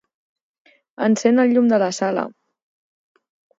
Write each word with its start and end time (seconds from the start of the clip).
Encén 1.09 1.43
el 1.45 1.53
llum 1.57 1.71
de 1.73 1.81
la 1.85 1.91
sala. 1.99 2.25